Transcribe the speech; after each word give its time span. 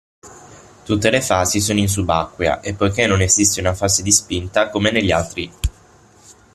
Tutte 0.83 1.11
le 1.11 1.21
fasi 1.21 1.61
sono 1.61 1.77
in 1.77 1.87
subacquea 1.87 2.61
e 2.61 2.73
poiché 2.73 3.05
non 3.05 3.21
esiste 3.21 3.59
una 3.59 3.75
fase 3.75 4.01
di 4.01 4.11
spinta 4.11 4.71
come 4.71 4.89
negli 4.89 5.11
altri. 5.11 5.51